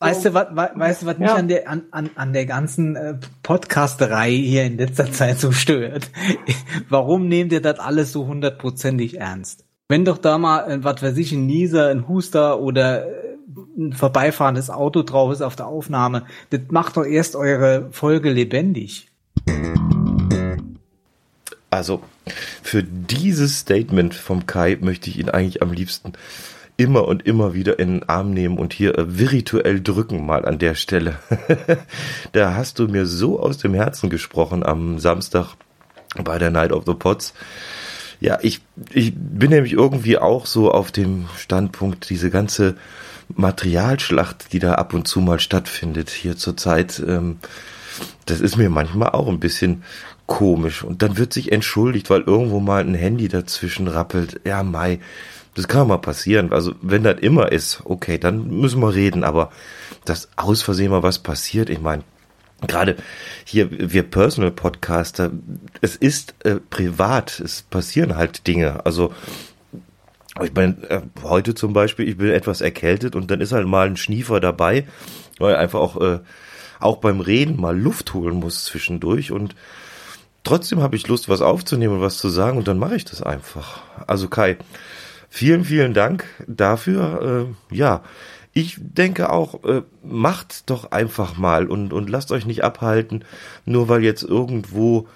[0.00, 3.14] weißt du, was, weißt du, was mich an der, an, an, an der ganzen äh,
[3.42, 6.10] Podcasterei hier in letzter Zeit so stört?
[6.88, 9.64] Warum nehmt ihr das alles so hundertprozentig ernst?
[9.88, 13.36] Wenn doch da mal, äh, was weiß ich, ein Nieser, ein Huster oder äh,
[13.76, 19.10] ein vorbeifahrendes Auto drauf ist auf der Aufnahme, das macht doch erst eure Folge lebendig.
[21.70, 22.02] Also,
[22.62, 26.14] für dieses Statement vom Kai möchte ich ihn eigentlich am liebsten
[26.78, 30.58] immer und immer wieder in den Arm nehmen und hier äh, virtuell drücken mal an
[30.58, 31.18] der Stelle.
[32.32, 35.54] da hast du mir so aus dem Herzen gesprochen am Samstag
[36.22, 37.34] bei der Night of the Pots.
[38.20, 38.60] Ja, ich,
[38.92, 42.76] ich bin nämlich irgendwie auch so auf dem Standpunkt, diese ganze
[43.34, 47.38] Materialschlacht, die da ab und zu mal stattfindet hier zurzeit, ähm,
[48.26, 49.82] das ist mir manchmal auch ein bisschen
[50.26, 50.84] komisch.
[50.84, 54.40] Und dann wird sich entschuldigt, weil irgendwo mal ein Handy dazwischen rappelt.
[54.44, 55.00] Ja, Mai,
[55.58, 56.52] das kann mal passieren.
[56.52, 59.24] Also wenn das immer ist, okay, dann müssen wir reden.
[59.24, 59.50] Aber
[60.04, 62.04] dass aus Versehen mal was passiert, ich meine,
[62.68, 62.94] gerade
[63.44, 65.32] hier wir Personal Podcaster,
[65.80, 68.86] es ist äh, privat, es passieren halt Dinge.
[68.86, 69.12] Also
[70.40, 73.88] ich bin äh, heute zum Beispiel, ich bin etwas erkältet und dann ist halt mal
[73.88, 74.86] ein Schniefer dabei,
[75.40, 76.20] weil einfach auch äh,
[76.78, 79.56] auch beim Reden mal Luft holen muss zwischendurch und
[80.44, 83.24] trotzdem habe ich Lust, was aufzunehmen und was zu sagen und dann mache ich das
[83.24, 83.82] einfach.
[84.06, 84.56] Also Kai,
[85.30, 87.48] Vielen, vielen Dank dafür.
[87.70, 88.02] Äh, ja,
[88.52, 93.24] ich denke auch, äh, macht doch einfach mal und, und lasst euch nicht abhalten,
[93.64, 95.06] nur weil jetzt irgendwo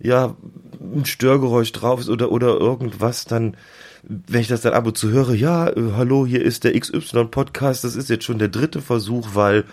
[0.00, 0.36] ja
[0.80, 3.56] ein Störgeräusch drauf ist oder, oder irgendwas, dann,
[4.02, 7.84] wenn ich das dann ab und zu höre, ja, äh, hallo, hier ist der XY-Podcast,
[7.84, 9.64] das ist jetzt schon der dritte Versuch, weil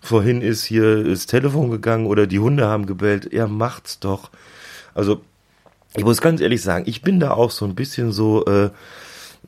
[0.00, 4.30] vorhin ist hier das Telefon gegangen oder die Hunde haben gebellt, ja, macht's doch.
[4.94, 5.22] Also,
[5.96, 8.70] ich muss ganz ehrlich sagen, ich bin da auch so ein bisschen so, äh,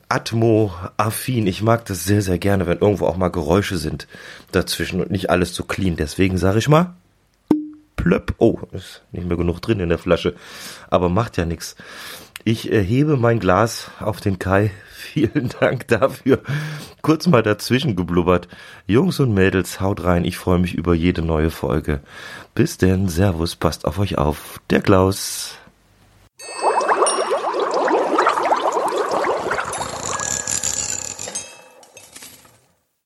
[0.09, 1.47] Atmo-affin.
[1.47, 4.07] Ich mag das sehr, sehr gerne, wenn irgendwo auch mal Geräusche sind
[4.51, 5.95] dazwischen und nicht alles so clean.
[5.95, 6.93] Deswegen sage ich mal,
[7.95, 8.35] plöpp.
[8.37, 10.35] Oh, ist nicht mehr genug drin in der Flasche.
[10.89, 11.75] Aber macht ja nichts.
[12.43, 14.71] Ich erhebe mein Glas auf den Kai.
[14.93, 16.41] Vielen Dank dafür.
[17.01, 18.47] Kurz mal dazwischen geblubbert.
[18.87, 20.25] Jungs und Mädels, haut rein.
[20.25, 22.01] Ich freue mich über jede neue Folge.
[22.53, 23.09] Bis denn.
[23.09, 23.55] Servus.
[23.55, 24.59] Passt auf euch auf.
[24.69, 25.57] Der Klaus.